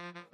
[0.00, 0.29] Mm-hmm.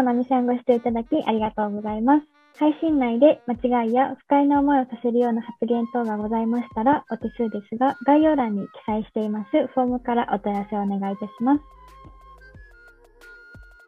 [0.00, 2.26] いつものミシャンご視聴いただきありがとうございます。
[2.58, 11.62] 配信内で間違いや不快な思いをさせるような発言等がございましたら、お手数ですが、概要欄に記載していますフォームからお問い合わせをお願いいたします。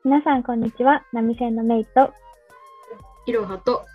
[0.05, 1.03] 皆さん、こんにちは。
[1.15, 2.13] 波線のメイと、
[3.25, 3.87] いろはと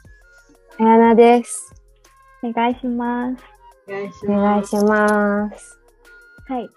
[0.79, 1.71] あやなです。
[2.41, 3.43] お願いします。
[3.87, 4.75] お願いしお願ます。
[4.75, 5.79] いします。
[6.47, 6.69] はい。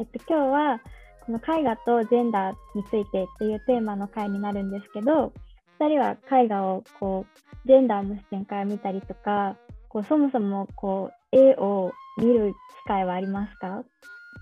[0.00, 0.80] えっと、今日は、
[1.28, 5.34] この絵画とジェンダーについてっていうテーマの回になるんですけど、
[5.78, 9.54] 2人は絵画をこう、ジェンダーの視点から見たりとか、
[9.90, 12.54] こうそもそもこう、絵を見る
[12.84, 13.84] 機会はありますか？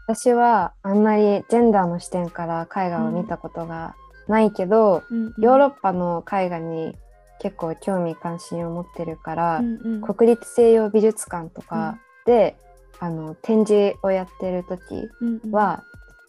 [0.07, 3.97] 私はあんまりジェンダーの視点から絵画を見たことが
[4.29, 5.35] ないけど、うんうん。
[5.39, 6.95] ヨーロッパの絵画に
[7.41, 10.03] 結構興味関心を持ってるから、うんうん。
[10.03, 12.57] 国立西洋美術館とかで、
[13.01, 15.51] あの展示をやってる時うんうん。
[15.51, 15.83] は、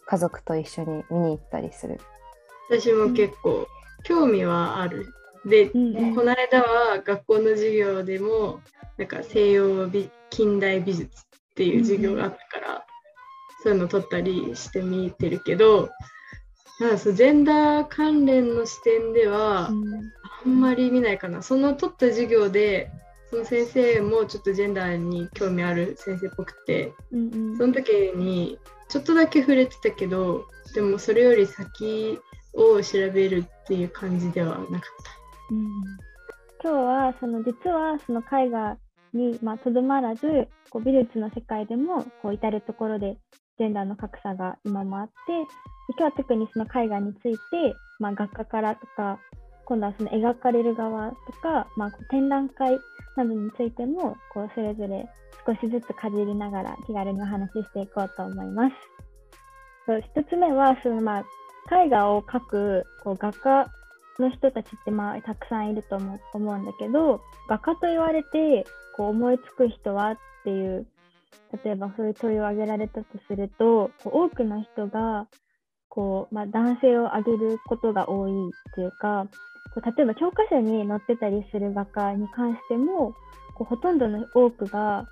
[0.08, 2.00] 家族と一緒に見に行ったりする。
[2.70, 3.66] 私も結構
[4.04, 5.12] 興味はある。
[5.44, 8.60] で、うんうんこの間は学校の授業でも
[8.96, 11.08] なんか西洋美近代美術っ
[11.54, 12.86] ていう授業があったから、
[13.62, 15.90] そういうの取ったりして見てるけど
[16.80, 20.12] なんかそうジェンダー関連の視点ではうん
[20.46, 21.42] あんまり見ないかな。
[21.42, 22.90] その取った授業で
[23.30, 32.18] その先生もちょっとジェンダーに興味ある先生っぽくてうんうんその時にちょっとだけ触れてたけどでもそれより先
[32.54, 35.54] を調べるっていう感じではなかった。
[35.54, 36.08] うん
[36.60, 38.76] 今日はその実はその絵画
[39.12, 43.16] にまとどまらずこう美術の世界でもこう至るところで
[43.58, 45.12] ジェンダーの格差が今もあって
[45.96, 47.38] 今日は特にその絵画について、
[48.00, 49.20] まあ、学科からとか
[49.66, 52.78] 今度はその描かれる側とか、まあ、展覧会
[53.16, 55.08] などについてもこうそれぞれ
[55.48, 58.74] 少しずつかじりながら気軽にお話ししていこうと思います。
[59.86, 63.66] そう一つ目はその、まあ、絵画を描くこう画家
[64.18, 70.86] の人たちってまあたくさんいると思う思うんだけど画家と言われてこう思いつく人はっていう
[71.64, 75.26] 例えばそういう問いを挙げられたとすると多くの人が
[75.88, 79.26] こう、まあ、男性を挙げることが多いっていうか
[79.74, 83.14] こう例えば教科書に載ってたりする画家に関しても
[83.54, 85.06] こうほとんどの多くが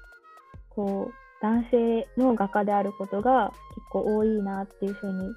[0.77, 5.35] こう男性の画家であることが結構多いなっていうふうに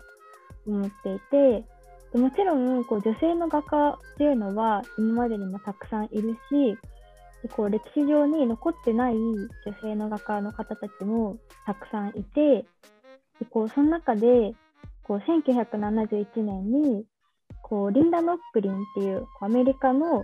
[0.67, 1.65] 思っていて
[2.17, 6.77] もちろんこう女性の画家っていうのは今までにもたくさんいるし
[7.55, 9.47] こう歴史上に残ってない女
[9.81, 12.65] 性の画家の方たちもたくさんいて
[13.39, 14.53] でこうその中で
[15.03, 17.05] こう1971年に
[17.61, 20.23] こうリンダ・ノップリンっていうこうアメリカの、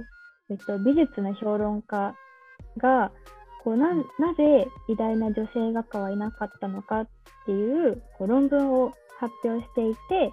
[0.49, 2.15] えっと、美術の評論家
[2.77, 3.11] が
[3.65, 7.07] こうななぜ偉大な女性画家はいなかったのかっ
[7.47, 10.31] ていうこう論文を発表していて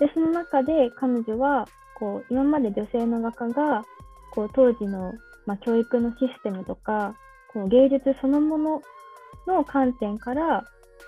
[0.00, 1.68] でその中で彼女は
[1.98, 3.84] こう今まで女性の画家が
[4.32, 5.12] こう当時の、
[5.44, 7.14] まあ、教育のシステムとか
[7.52, 8.82] こう芸術そのもの
[9.46, 10.64] の観点から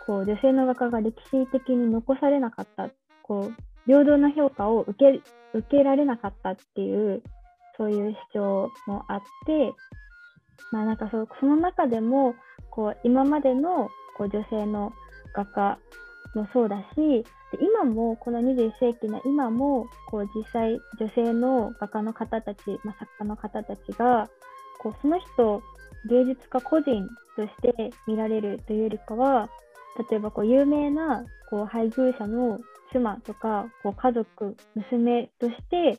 [0.07, 2.91] こう女性の画家が歴史的に残されなかった
[3.23, 3.55] こう
[3.87, 7.23] 平等な評価を受け受けられなかったっていう
[7.79, 9.73] そういう主張もあって、
[10.73, 12.35] まあ、なんかそその中でも
[12.71, 14.93] こう今までのこう女性の
[15.35, 15.79] 画家
[16.35, 17.25] もそうだし
[17.61, 24.29] 今もこの21世紀の今もこう実際女性の画家の方たち、まあ、作家の方たちが
[24.81, 25.63] こうその人
[26.09, 29.49] 芸術家個人として見られるというよりかは
[30.11, 32.61] 例えばこう有名なこう配偶者の
[32.93, 35.99] 妻とかこう家族娘として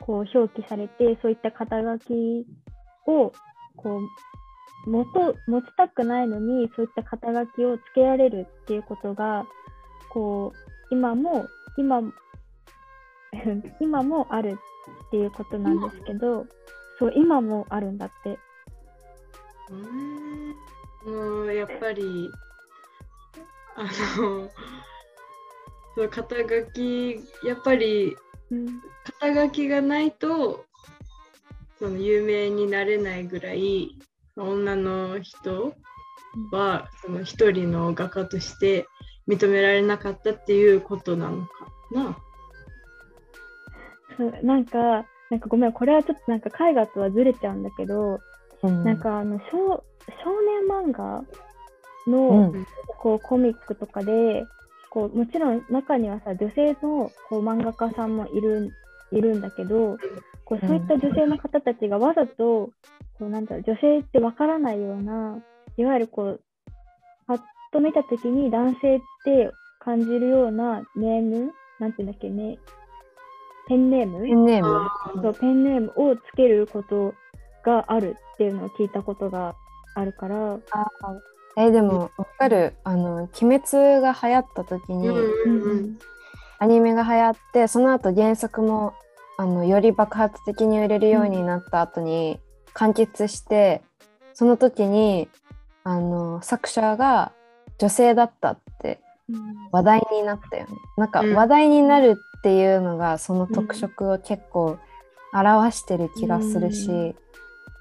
[0.00, 2.46] こう表記されてそういった肩書き
[3.06, 3.32] を
[3.76, 4.00] こ
[4.86, 9.46] う持と持ちたくないのにそういった肩書きをつけられるっていうことが
[10.10, 11.46] こう今も
[11.76, 12.02] 今
[13.80, 14.58] 今もある
[15.08, 16.46] っていうことなんですけど
[16.98, 18.38] そう今もあるんだって。
[19.70, 20.56] うーん
[21.06, 22.30] もうやっぱり
[23.76, 23.84] あ
[24.18, 24.50] の
[25.94, 28.16] その肩書きやっぱり
[28.50, 28.82] うん
[29.20, 30.65] 肩書きがないと
[31.78, 33.90] その有名になれないぐらい
[34.36, 35.74] 女の人
[36.52, 38.86] はその一人の画家として
[39.28, 41.48] 認められなかったっていうことなのか
[41.92, 42.16] な？
[44.16, 44.78] そうなんか、
[45.30, 48.20] なんかごめん、これはちょっとなんか絵画とはずれちゃうんだけど、
[48.62, 51.24] うんなんかあの少少年漫画
[52.06, 52.66] うの、ん
[52.98, 54.46] こうコミックとかで
[54.90, 58.72] こうもちろん中にはさ女性のこう漫画家さんもいる
[59.12, 59.96] いるんだけど
[60.44, 62.70] こうそういった女性の方たちがわざとこ
[63.20, 65.38] うなんだろう女性ってわからないような
[65.76, 66.40] いわゆるこう
[67.26, 67.40] パッ
[67.72, 69.50] と見た時に男性って
[69.80, 72.58] 感じるようなネームなんていうんだっけね
[73.68, 74.22] ペンネーム？
[74.22, 74.76] ペンネーム。
[74.76, 77.14] あそうペンネームをつけること
[77.64, 79.56] があるっていうのを聞いたことが
[79.96, 80.60] あるから、
[81.56, 82.74] えでもわかる。
[82.84, 85.98] あの「鬼滅」が流行った時に、うんうんうん
[86.58, 88.94] アニメが流行ってその後原作も
[89.38, 92.40] あのより爆発的に売れるようになった後に
[92.72, 93.82] 完結して
[94.32, 95.28] その時に
[95.84, 97.32] あの作者が
[97.78, 99.00] 女性だったって
[99.72, 100.72] 話題になったよね。
[100.96, 101.34] なんかうん。
[101.34, 104.78] 話題になるっていうのがその特色を結構
[105.32, 107.14] 表してる気がするし、うん。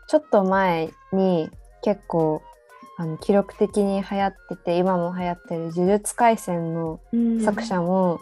[0.08, 1.50] ちょっと前に
[1.84, 2.42] 結構
[2.98, 7.42] あの記録的に流行ってて今も流行ってる「呪術廻戦」のうん。
[7.42, 8.20] 作者も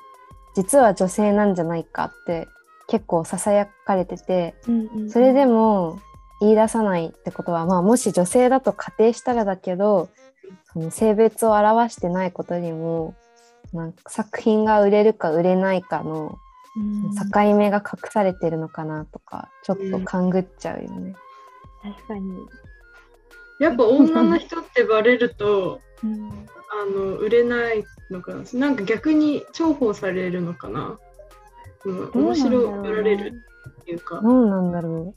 [0.56, 2.48] 実は女性なんじゃないかって
[2.88, 6.00] 結構ささやかれててうんうんそれでも
[6.42, 10.10] 言い出さないってことは、まあ、もし女性だと仮定したらだけど
[10.74, 13.16] その性別を表してないことにも
[13.72, 16.38] なんか作品が売れるか売れないかの
[16.76, 17.16] うん。
[17.16, 21.16] 境目が隠されてるのかなとかちょっと勘ぐっちゃうよね。
[21.82, 22.22] 確かに、
[23.60, 26.48] やっぱ女の人ってバレるとうん。
[26.76, 28.44] あの売れないのかな。
[28.54, 30.98] なんか逆に重宝されるのかな、
[31.86, 33.34] うん、面白がられる
[33.82, 34.22] っていうか。
[34.22, 35.14] どうなんだろ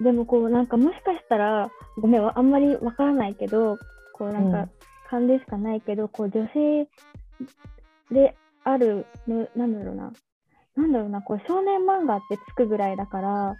[0.00, 3.78] でもこうなんかもしかしたらごめんあんまりわからないけど
[4.14, 4.70] こうなんかうん。
[5.10, 6.88] 勘でしかないけど、こう女性
[8.14, 10.12] であるのなんだろうな。
[10.76, 11.20] なんだろうな。
[11.22, 13.56] こう少年漫画ってつくぐらいだから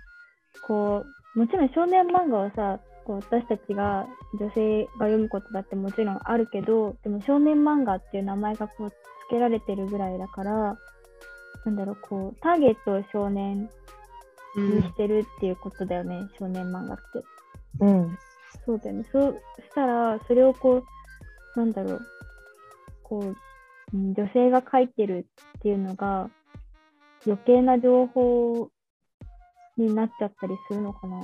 [0.67, 1.05] こ
[1.35, 4.07] うもちろん少年漫画はさこう私たちが
[4.39, 8.95] 女性が読むことだってもちろんあるけどでも少年漫画っていう名前がこうつ
[9.31, 10.79] けられてるぐらいだから
[11.65, 13.69] なんだろうこうターゲットを少年
[14.57, 17.19] うんにしてるっていうことだよね、少年漫画って。
[17.81, 17.87] う。
[17.87, 18.19] うん。
[18.67, 19.05] そうだよね。
[19.13, 20.83] そうしたら、それをこ
[21.57, 22.01] う、なんだろう、
[23.03, 23.23] こう、
[23.93, 25.27] うん女性が書いてる
[25.59, 26.31] っていうのが、
[27.27, 28.71] 余計な情報
[29.77, 31.21] になっちゃったりするのかな。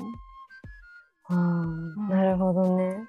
[1.29, 3.05] ああ、なるほどね。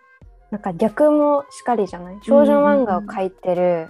[0.49, 2.19] なんか逆もしかりじゃない？
[2.23, 3.89] 少女漫画を描いてる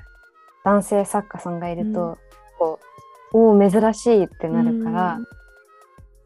[0.63, 2.17] 男性作家さんがいると、うん。
[2.57, 2.79] こ
[3.33, 5.25] うおお珍しいってなるから、うん。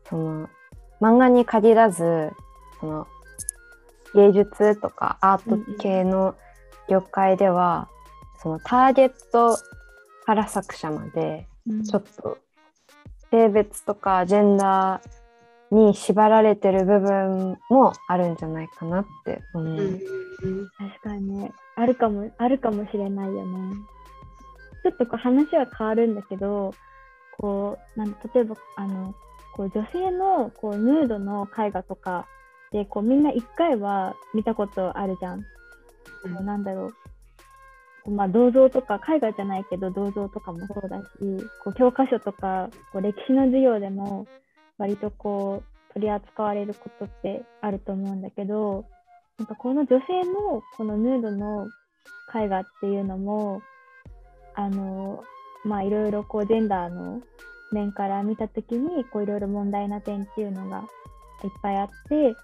[0.10, 0.50] その
[1.02, 2.32] 漫画に限らず
[2.80, 3.08] その
[4.16, 6.36] 芸術とかアート系の
[6.90, 7.90] 業界では、
[8.42, 9.58] そのターゲット
[10.26, 11.84] から作者までうん。
[11.84, 12.38] ちょっと
[13.30, 15.21] 性別とかジェンダー
[15.72, 19.68] に縛られてる部分もあるんじゃないかなって思う。
[19.68, 23.76] うんうん確かにね、あるかも、あるかもしれないよね。
[24.84, 26.74] ちょっとこう話は変わるんだけど、
[27.38, 29.14] こう、なん例えば、あの、
[29.56, 32.26] こう女性のこうヌードの絵画とか
[32.72, 35.42] で、こうみんな一回は見たことあるじゃん。
[35.42, 35.46] こ
[36.40, 36.94] うなんだろう
[38.10, 41.06] まあ、銅像とか、絵画じゃないけど銅像とかもそうだし、
[41.64, 44.26] こう教科書とかこう歴史の授業でも
[44.78, 48.86] 割とこう取り扱われることってあると思うんだけど、
[49.38, 51.68] なんかこの女性のこのヌードの
[52.34, 53.62] 絵画っていうのも、
[54.56, 55.24] あの、
[55.64, 57.22] まあいろいろこうジェンダーの
[57.72, 60.84] 面から見たときに、こういろいろ問題な点っていうのが
[61.44, 62.36] いっぱいあって、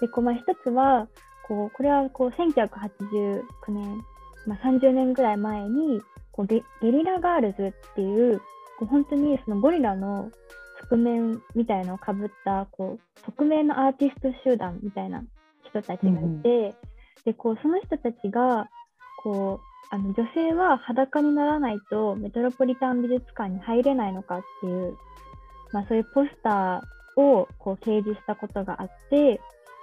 [0.00, 1.08] で、こうまあ一つは、
[1.46, 4.04] こう、これはこう1989年、
[4.46, 6.00] まあ30年ぐらい前に、
[6.32, 8.38] こうゲゲリラガールズっていう、
[8.78, 10.30] こう本当にそのゴリラの
[10.90, 15.24] 側面みたいのをかぶった、こう、匿名のアーティスト集団みたいな
[15.64, 16.42] 人たちがいて、うんうん。
[17.24, 18.68] でこうその人たちが
[19.22, 24.96] こうあの女性は裸にならないとメトロポリタン美術館に入れないのかっていう、
[25.72, 29.40] まあ、そういうポスターをこう掲示したことがあって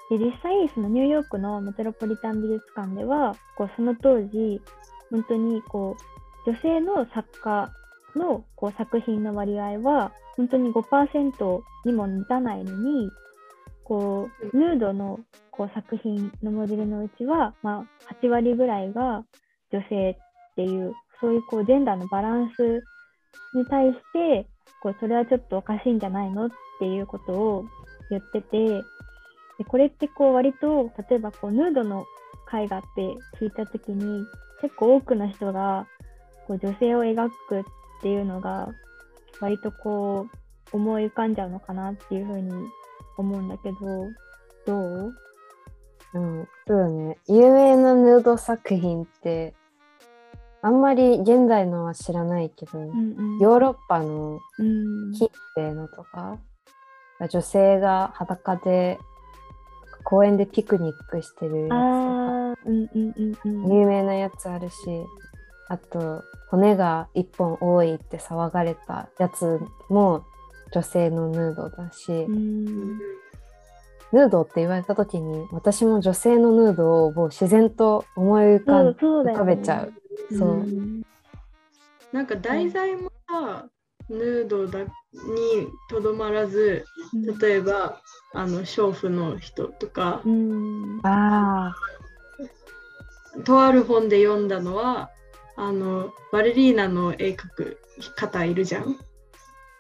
[0.10, 4.60] で実際そのニューヨークのメトロポリタン美術館ではこうその当時
[5.12, 5.96] 本当にこ
[6.46, 7.72] う女性の作家
[8.15, 13.09] のこう作品の割合は本当に5%にも満たないのに
[13.83, 15.19] こうヌードの
[15.51, 19.23] こう作品のモデルのうちは、まあ、8割ぐらいが
[19.71, 20.15] 女性っ
[20.55, 22.83] ていうそういうこうジェンダーのバランス
[23.53, 24.47] に対して
[24.81, 26.49] こうそれはちょっとおかしいんじゃないのっ
[26.79, 27.65] ていうことを
[28.09, 28.67] 言ってて
[29.57, 32.05] でこれってこう割と例えばこうヌードの
[32.53, 33.01] 絵画って
[33.39, 34.25] 聞いた時に
[34.61, 35.87] 結構多くの人が
[36.47, 37.63] こう女性を描くっ
[38.00, 38.70] っていうのが
[39.41, 40.27] 割とこ
[40.74, 42.51] う思い浮かんじゃうのかなっていうふうに
[43.18, 43.77] 思うんだけど
[44.65, 45.13] どう？
[46.12, 47.18] うん、そうだね。
[47.27, 49.53] 有名なヌード作品って、
[50.63, 53.38] あんまり現代のは知らないけど、うんうん。
[53.38, 55.13] ヨーロッパのうん。
[55.13, 56.39] 近世のとか、
[57.29, 58.98] 女性が裸で
[60.03, 63.13] 公園でピクニックしてるやつとか、うんうん
[63.46, 63.79] うんうん。
[63.79, 64.75] 有名なやつあるし、
[65.69, 70.25] あと、骨が一本多いって騒がれたやつも
[70.73, 72.97] 女性のヌードだし、うん。
[74.11, 79.93] ヌードって言われた時に私も女性のヌードをもう自然と思い浮かべちゃう。
[80.35, 80.49] そう。
[80.57, 81.03] ん。
[82.11, 83.67] なんか題材もさ、
[84.09, 84.88] ヌードだに
[85.88, 86.83] とどまらず
[87.39, 88.01] 例えば
[88.33, 90.99] あの娼婦の人とかうん。
[91.03, 91.75] あ
[93.45, 95.11] とある本で読んだのは
[95.61, 97.77] あのバレリーナの絵描く
[98.15, 98.97] 方いるじゃん？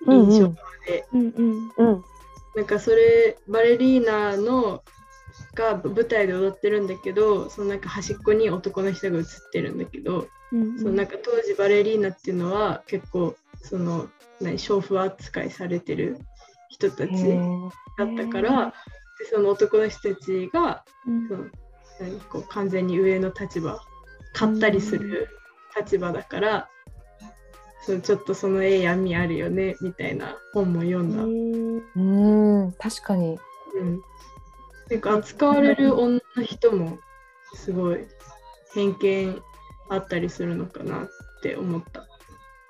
[0.05, 0.55] 印象ん
[0.85, 1.71] で、うんうん。
[1.77, 2.03] うん。
[2.55, 4.83] なんかそれバレリーナの
[5.55, 14.09] が舞台で踊ってるんだけどそのなんか端っこに男の人が映ってるんだけど、うんそのなんか当時バレリーナっていうのは結構その
[14.41, 16.17] 何娼婦扱いされてる
[16.69, 17.13] 人たち
[17.97, 18.73] だったから
[19.19, 21.27] でその男の人たちがうん。
[21.29, 21.45] その
[22.01, 23.79] 何こう完全に上の立場
[24.33, 25.29] 買ったりする
[25.79, 26.69] 立場だから、
[27.81, 31.23] そのちょっとその絵闇あるよねみたいな本も読んだ。
[31.23, 33.39] うーん確かに
[33.75, 34.01] うん、
[34.89, 36.97] なんか扱われる女の人も
[37.53, 38.05] すごい
[38.73, 39.41] 偏見
[39.89, 41.09] あったりするのかなっ
[41.41, 42.05] て思った。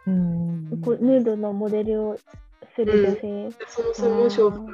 [0.07, 2.17] うんこうヌードのモデルを
[2.75, 3.57] する女性。
[3.67, 4.67] そもそも娼婦の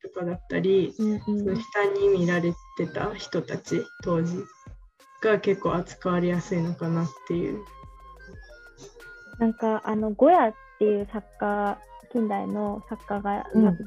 [0.00, 4.44] 人とかだったり、うんうんその下に見られてた人たち当時
[5.22, 7.62] が結構扱われやすいのかなっていう。
[9.38, 11.78] なんかあのゴヤっていう作家
[12.12, 13.78] 近代の作家が、うん。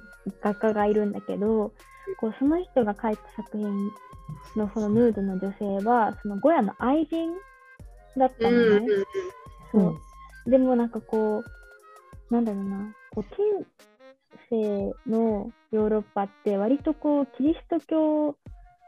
[0.41, 1.71] 画家がいるんだけど
[2.19, 3.91] こうその人が描いた作品
[4.55, 7.31] のそのヌードの女性はそのゴヤの愛人
[8.17, 8.87] だったのね。
[9.71, 9.95] そ
[10.47, 10.49] う。
[10.49, 11.43] でもなんかこ
[12.31, 12.93] うなんだろうな。
[13.13, 13.65] こう近
[14.49, 18.35] 世のヨーロッパって割とこうキリスト教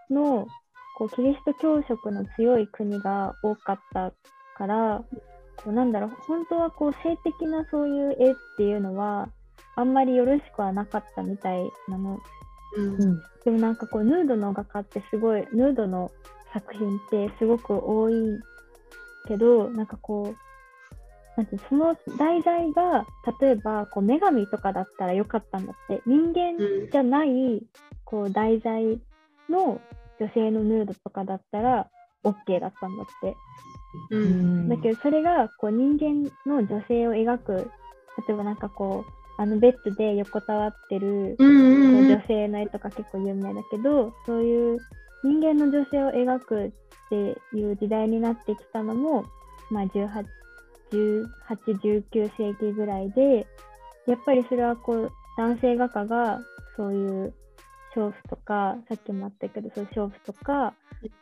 [0.09, 0.47] の
[0.97, 4.11] こうキリスト教色の強い国が多かった
[4.57, 5.03] から
[5.65, 9.29] なんだろう本当はこう性的なそういう絵っていうのは
[9.75, 12.19] あんまりよろしくはなかったみたいなの。
[12.75, 13.01] うん。
[13.01, 16.11] うんでもなんかこうヌードの画家ってすごいヌードの
[16.51, 18.13] 作品ってすごく多い
[19.25, 23.05] けどなんかこうなんてその題材が
[23.39, 26.01] 例えばこう女神とかだったらよかったんだって。
[26.05, 26.91] 人間うん。
[26.91, 27.61] じゃない
[28.03, 28.99] こう題材
[29.49, 29.79] の
[30.19, 31.87] 女性のヌードとかだったら
[32.25, 33.35] OK だったんだって。
[34.09, 34.65] ううん。
[34.65, 37.71] んだけどそれがこう人間の女性を描く
[38.27, 44.79] 例えばなんかこうあのベッドで横たわってるう女性の絵とか結構有名だけどそういう
[45.23, 46.71] 人間の女性を描くっ
[47.09, 47.15] て
[47.55, 49.25] いう時代になってきたのも、
[49.69, 50.25] まあ、18
[50.89, 53.45] 1819世紀ぐらいで
[54.07, 56.39] やっぱりそれはこう男性画家が
[56.75, 57.33] そういう
[57.95, 60.73] 娼婦とかさっきもあったけどそういう娼婦とか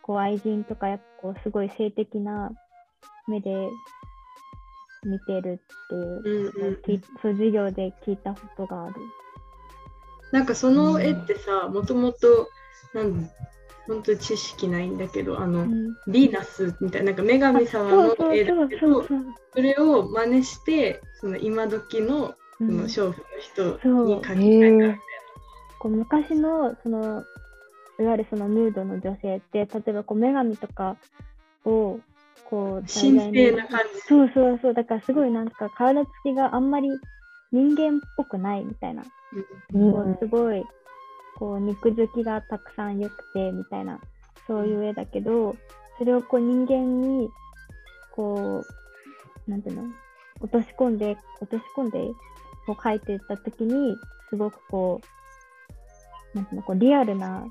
[0.01, 2.51] こう愛人とかやっぱこうすごい性的な
[3.27, 3.69] 目で
[5.03, 6.81] 見てるっていううんうん
[7.21, 8.95] そう授業で聞いたことがある。
[10.31, 12.49] なんかその絵ってさもともと
[12.93, 13.29] なん
[13.87, 15.69] 本当に知識ないんだけどあの、うん。
[16.07, 22.77] ヴィーナスみたいななんか女神様の絵だけどそうそうそれを真似してその今時のそうん。
[22.77, 24.97] の娼婦の人に描きへたいえ
[25.79, 27.23] こう昔のその
[27.99, 30.97] いわゆるそのヌードの女性って例えばこう女神とか
[31.63, 31.99] を
[32.43, 34.73] こう神聖な感じそうそうそう。
[34.73, 36.89] だからすごいなんか体つきがあんまり
[37.51, 39.03] 人間っぽくないみたいな、
[39.73, 39.91] うん。
[39.91, 40.63] こうすごい
[41.37, 43.99] こう肉付きがたくさん良くてみたいな。
[44.47, 45.55] そういう絵だけど
[45.97, 47.29] それをこう人間に
[48.15, 48.63] こ
[49.47, 49.83] うなんていうの
[50.39, 51.99] 落とし込んで落とし込んで
[52.67, 53.95] こう描いていった時に
[54.29, 55.01] すごくこ
[56.33, 57.45] うなんていうのこうリアルな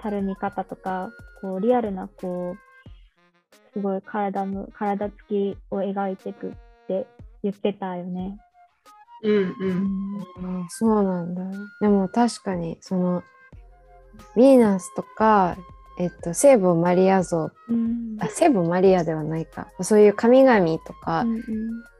[0.00, 1.10] たるみ方とか
[1.40, 2.67] こうリアルなこう
[3.72, 6.52] すごい体の体つきを描いていくっ
[6.86, 7.06] て
[7.42, 8.38] 言ってたよね。
[9.22, 11.42] うんううんんあそうなんだ。
[11.80, 13.22] でも確かにその
[14.36, 15.56] ヴィーナスとか、
[15.98, 21.42] えっと、聖母マリア像うんあ聖母マリアではないかそういう神々とか、うんうん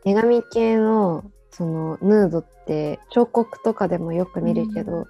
[0.04, 5.08] 女神系のそのヌードって彫刻とかでもよく見るけど、う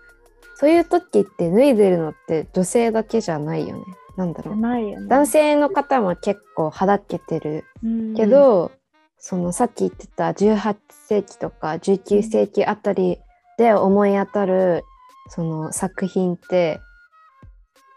[0.56, 3.82] そういう時って脱いでるのって女性だけじゃないよね。
[4.18, 4.56] なんだじろう。
[4.58, 4.96] ね。
[5.06, 8.72] 男性の方も結構はだけてるうんけど、
[9.16, 13.18] そのさっき言ってた18世紀とか19世紀あたり
[13.58, 14.84] で思い当たる
[15.28, 16.80] その作品って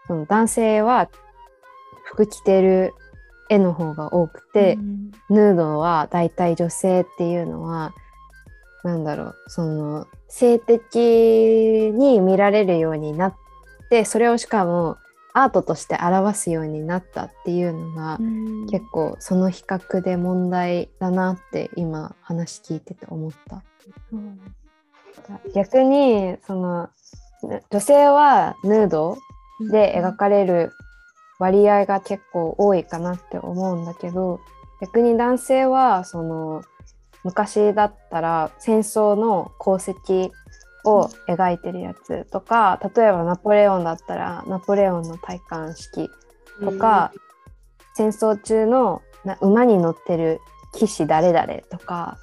[0.06, 1.08] その男性は
[2.04, 2.92] 服着てる
[3.48, 7.94] 絵の方が多くて、うんヌードはだいたい女性っていうのは
[8.84, 13.34] なんだろうその性的に見られるようになっ
[13.88, 14.98] てそれをしかも
[15.34, 18.66] アートとして表すようになったっていうのが、うん。
[18.66, 23.62] 結構その比較で問題だなって今話聞いてて思った。
[24.10, 24.20] そう。
[24.20, 24.44] なんだ
[25.54, 26.88] 逆にその
[27.42, 29.18] ぬ女性はヌード
[29.70, 30.72] で描かれる
[31.38, 34.40] 割合が結構多いかなって思うんだけど
[34.80, 36.62] 逆に男性はその
[37.24, 40.30] 昔だったら戦争の功績
[40.84, 46.10] を描いてるやつとか例えばナポレオンだったらナポレオンの戴冠式
[46.60, 47.12] とか、
[47.94, 50.40] 戦争中のな馬に乗ってる
[50.74, 52.18] 騎士誰々とか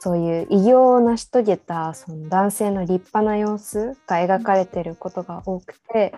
[0.00, 6.14] そういう偉業を成し遂げたその男性の立派な様子が描かれてることが多くて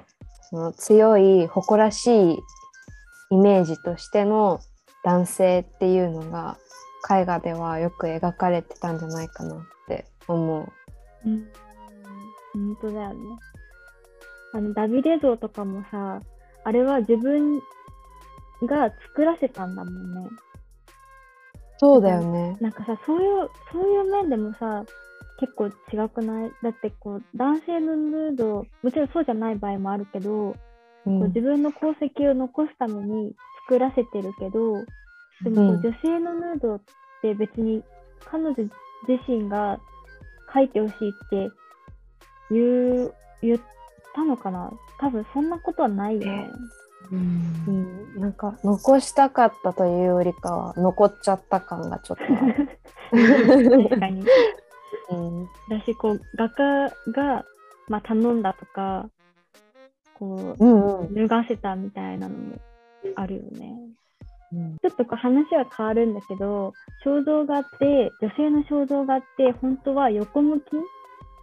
[0.51, 2.39] その強い誇らしい
[3.31, 4.61] イメージとしての
[5.03, 6.59] 男性っていうのが
[7.11, 10.73] 絵画ではよく描かれてたんじゃないかなって思う。
[11.25, 11.49] うん、
[12.55, 13.17] 本当だよね。
[14.53, 16.21] あのダビデ像とかもさ、
[16.65, 17.61] あれは自分
[18.63, 20.29] が作らせたんだもんね。
[21.79, 22.57] そうだよね。
[22.61, 24.85] なんかさ、そういう、そういう面でもさ、
[25.39, 26.53] 結構違くない？
[26.63, 30.57] だってこう、男性のヌード、もちろんそうじゃない場合もあるけど、うこ
[31.07, 33.35] うん自分の功績を残すために
[33.67, 34.85] 作らせてるけど、
[35.43, 36.81] でも女性のヌードっ
[37.23, 37.83] て別に
[38.27, 38.55] 彼女
[39.09, 39.81] 自身が
[40.53, 41.49] 描いてほしいって
[42.51, 43.61] 言う言っ
[44.15, 44.73] たのかな？
[44.99, 46.51] 多分そんなことはないよね。
[47.13, 47.71] うんう
[48.19, 52.25] ん、なんか残したかったというよりかは残っちゃった感がちょっと。
[53.11, 54.25] 確かに。
[55.11, 57.45] うんだし、こう、画家が、
[57.89, 59.09] まあ、頼んだとか、
[60.15, 62.59] こうんう、脱がせたみたいなのも
[63.17, 63.77] あるよね。
[64.53, 66.73] うんちょっとこう話は変わるんだけど、
[67.05, 70.65] 肖像画って、女性の肖像画って、本当は横向き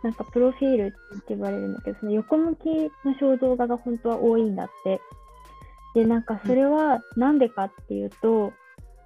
[0.07, 2.65] なんかプロフィールって言われるんだけど、その横向き
[3.03, 5.01] の肖像画が本当は多いんだって。
[5.93, 8.53] で、なんかそれはなんでかっていうと、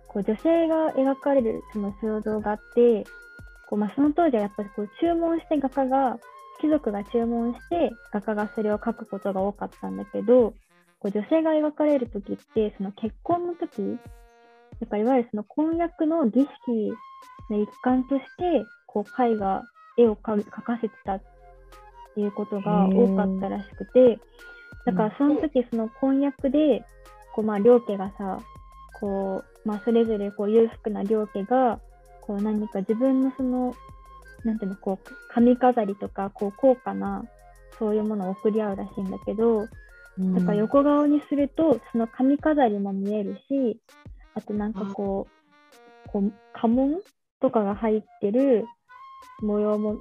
[0.08, 3.04] こう女性が描かれるその肖像画って、
[3.68, 6.20] こうまあ、その当時はやっぱりこう注文して画家が、
[6.60, 10.54] 貴族が注文して画家がそれを描くことが多かったんだけど、
[11.00, 13.98] こう女性が描かれる時って、その結婚の時、
[14.80, 16.94] だからいわゆるその婚約の儀式
[17.50, 19.64] の一環として、こう絵画、
[19.98, 21.22] 絵を描描かせてたっ
[22.16, 24.20] ていうことが多かったらしくて、
[24.86, 26.84] だからその時その婚約で、
[27.34, 28.40] こうまあ両家がさ、
[29.00, 31.80] こう、まあそれぞれこう裕福な両家が、
[32.22, 33.74] こう何か自分のその、
[34.44, 37.24] なんていうの、こう髪飾りとか、こう高価な、
[37.80, 39.68] そういうものを送り合うらしいんだけど、
[40.18, 43.80] だから横顔にすると、その髪飾りも見えるし、
[44.34, 47.00] あとなんかこう、こう家紋
[47.40, 48.66] とかが入ってる
[49.42, 49.98] 模様も、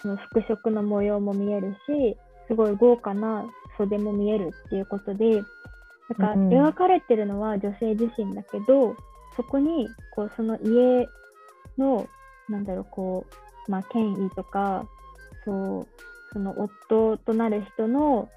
[0.00, 2.16] その服飾の模様も見えるし、
[2.48, 3.44] すごい豪華な
[3.78, 5.42] 袖も見えるっていうことで、
[6.08, 6.48] だからうん。
[6.48, 8.96] 描かれてるのは女性自身だけど、
[9.36, 11.08] そこにこうその家
[11.78, 12.06] の、
[12.48, 13.26] なんだろう、こ
[13.68, 14.86] う、まあ、権威とか、
[15.44, 15.86] そう、
[16.32, 18.28] その夫となる人の、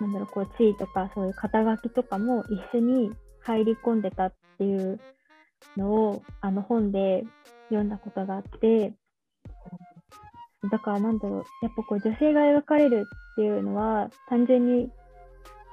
[0.00, 5.00] なんだろう、こう、地位とか、そういう肩書きとかも一緒に入り込んでたっていう
[5.76, 7.24] のを、あの本で
[7.68, 8.92] 読んだことがあって、
[10.70, 14.90] だからなんだろう、やっぱこう、女性が描かれるっていうのは、単純に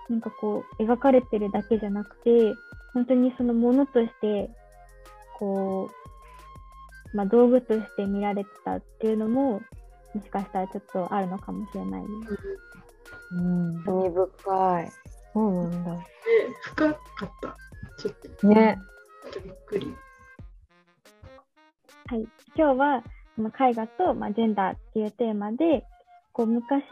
[0.09, 2.53] なんかこう、描かれてるだけじゃなくて、
[2.93, 4.49] 本当にそのものとして、
[5.39, 5.89] こ
[7.13, 9.61] う、まあ、道具として見られてたっていうのも、
[10.13, 12.07] もしかしたらちょっとあるのかもしれないね。
[13.31, 14.91] うん、興味深い。
[15.33, 15.95] そうなんだ。
[15.95, 16.01] で
[16.63, 17.57] 深かった。
[17.97, 18.47] ちょっと。
[18.47, 18.77] ね。
[19.31, 19.95] とびっくり。
[22.07, 23.03] はい、今日は
[23.35, 25.85] その絵画と、まあ、ジェンダーっていうテーマで
[26.33, 26.83] こう昔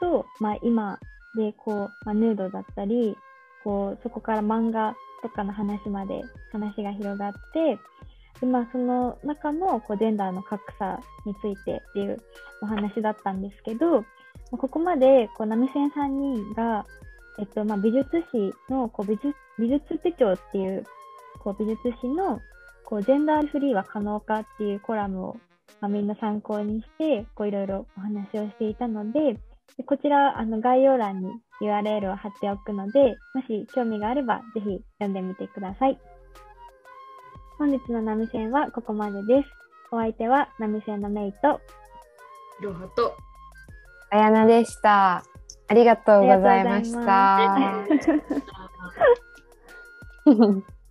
[0.00, 0.98] と、まあ、今
[1.36, 3.16] でこう、まあ、ヌードだったり
[3.62, 6.20] こうそこから漫画とかの話まで
[6.52, 7.78] 話が広がって
[8.40, 12.20] で、まあ、その中のこうジェンダーの格差についてっていう
[12.60, 14.04] お話だったんですけどま
[14.54, 16.84] あここまでこう波線3人が、
[17.38, 20.84] えっとまあ、美術史のこう美術美術手帳っていう
[21.44, 22.40] こう美術史の
[22.84, 25.36] こうジェンダーフリーは可能かっていうコラムを、
[25.80, 29.34] まあ、みんな参考にしてこういろいろお話をしていたので
[29.76, 31.28] でこちらあの概要欄に
[31.62, 35.98] URL を貼っておくのでもし興味があればぜひ読んでみてください
[37.58, 39.48] 本日の波線はここまでです
[39.92, 41.60] お相手は波線のメイと
[42.60, 43.16] いろはと
[44.10, 45.24] あやなでした。
[45.66, 47.84] ありがとうございました。